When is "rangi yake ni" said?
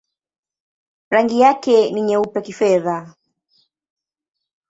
1.09-2.01